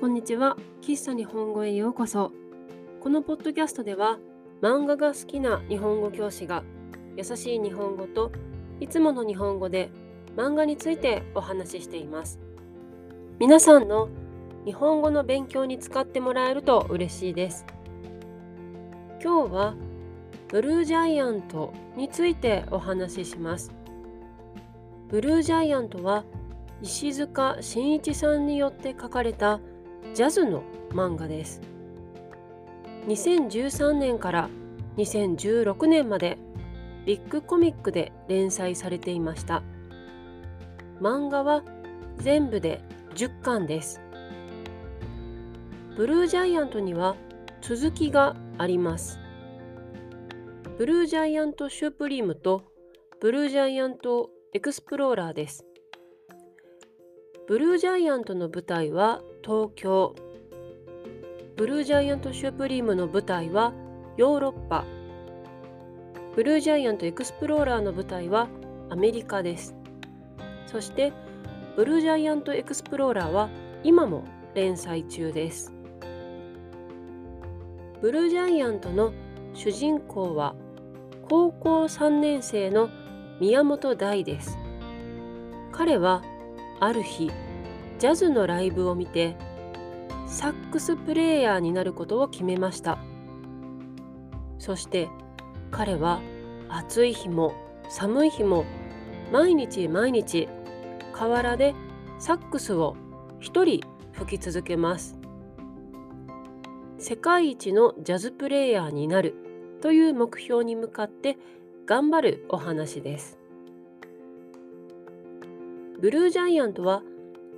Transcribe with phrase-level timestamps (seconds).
[0.00, 0.56] こんにちは。
[0.80, 2.30] 喫茶日本語へようこそ。
[3.00, 4.20] このポッドキャストでは
[4.62, 6.62] 漫画が好きな日本語教師が
[7.16, 8.30] 優しい日本語と
[8.78, 9.90] いつもの日本語で
[10.36, 12.38] 漫画についてお話ししています。
[13.40, 14.08] 皆さんの
[14.64, 17.66] 日本語の勉強に使ってもらえると嬉しいです。
[19.20, 19.74] 今日は
[20.46, 23.72] ブルージャイアントについてお話しします。
[25.08, 26.24] ブルージャイアントは
[26.82, 29.58] 石塚真一さんによって書かれた
[30.14, 31.60] ジャズの漫画です。
[33.06, 34.48] 2013年から
[34.96, 36.38] 2016年まで
[37.06, 39.62] ビッグコミックで連載されていました。
[41.00, 41.62] 漫画は
[42.18, 42.82] 全部で
[43.14, 44.00] 10巻です。
[45.96, 47.16] ブルージャイアントには
[47.60, 49.18] 続きがあります。
[50.76, 52.62] ブルージャイアントシュープリームと
[53.20, 55.64] ブルージャイアントエクスプローラーです。
[57.46, 60.14] ブルージャイアントの舞台は東京。
[61.56, 63.72] ブルージャイアントシュープリームの舞台は
[64.18, 64.84] ヨーロッパ。
[66.36, 68.48] ブルージャイアントエクスプローラーの舞台は
[68.90, 69.74] アメリカです。
[70.66, 71.14] そして
[71.76, 73.48] ブルージャイアントエクスプローラーは
[73.84, 75.72] 今も連載中です。
[78.02, 79.14] ブルージャイアントの
[79.54, 80.56] 主人公は
[81.26, 82.90] 高校3年生の
[83.40, 84.58] 宮本大です。
[85.72, 86.22] 彼は
[86.80, 87.30] ある日
[87.98, 89.36] ジャズのライブを見て
[90.26, 92.98] サックスプレーヤーになることを決めました。
[94.58, 95.08] そして
[95.70, 96.20] 彼は
[96.68, 97.54] 暑い日も
[97.88, 98.64] 寒い日も
[99.32, 100.48] 毎日毎日
[101.12, 101.74] 河原で
[102.18, 102.96] サックスを
[103.40, 103.80] 一人
[104.12, 105.18] 吹き続けます。
[106.98, 109.34] 世界一のジャズプレーヤーになる
[109.80, 111.36] という目標に向かって
[111.86, 113.38] 頑張るお話です。
[116.00, 117.02] ブルージャイアントは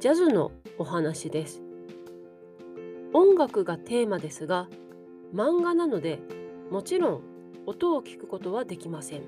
[0.01, 1.61] ジャズのお話です。
[3.13, 4.67] 音楽がテーマですが、
[5.35, 6.20] 漫画なので
[6.70, 7.20] もちろん
[7.67, 9.24] 音を聞くことはできません。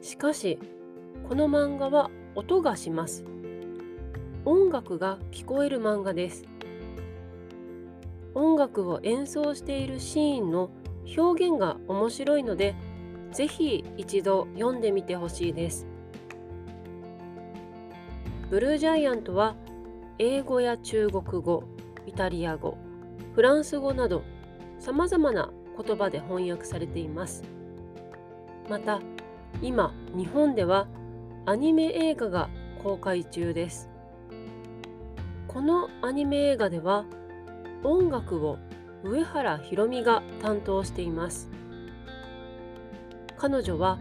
[0.00, 0.58] しかし、
[1.28, 3.24] この漫画は音がします。
[4.44, 6.42] 音楽が聞こえる漫画です。
[8.34, 10.68] 音楽を演奏しているシーンの
[11.16, 12.74] 表現が面白いので、
[13.30, 15.86] ぜひ一度読んでみてほしいです。
[18.50, 19.56] ブルージャイアントは
[20.18, 21.64] 英語や中国語、
[22.06, 22.78] イタリア語、
[23.34, 24.22] フランス語など
[24.78, 27.44] さまざまな言葉で翻訳されています。
[28.70, 29.02] また
[29.60, 30.88] 今日本では
[31.44, 32.48] アニメ映画が
[32.82, 33.90] 公開中です。
[35.46, 37.04] このアニメ映画では
[37.84, 38.56] 音楽を
[39.04, 41.50] 上原ひろみが担当しています。
[43.36, 43.98] 彼女は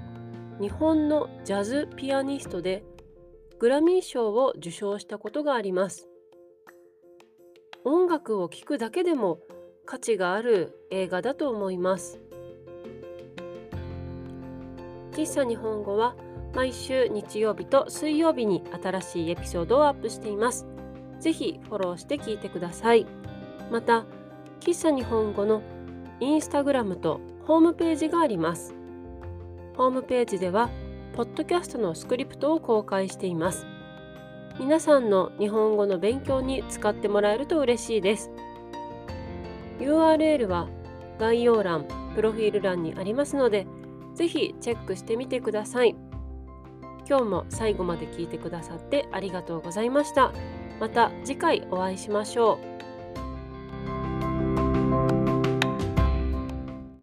[0.62, 2.86] 日本のジャズピアニストで
[3.60, 6.08] グラミー賞を受賞したことがあります。
[7.84, 9.40] 音楽を聴くだけでも
[9.86, 12.20] 価値がある映画だと思います。
[15.12, 16.16] 喫茶日本語は
[16.54, 20.68] 毎週日曜日と水曜日に新しいエピソードをアップしています。
[21.20, 23.08] ぜひフォローして聞いてください。
[23.72, 24.06] また、
[24.60, 25.64] 喫茶日本語の
[26.20, 28.76] インスタグラムとホームページがあります。
[29.76, 30.70] ホームページでは
[31.18, 33.66] ポッドキャストのスクリプトを公開しています。
[34.60, 38.30] 皆さんの日本語の勉強に使ってもらえると嬉しいです。
[39.80, 40.68] URL は
[41.18, 43.66] 概要欄、プロフィール欄にありますので、
[44.14, 45.96] ぜひチェックしてみてください。
[47.10, 50.32] 今日も最後まで聞いてくださってありがとうございました。
[50.80, 52.77] また次回お会いしましょう。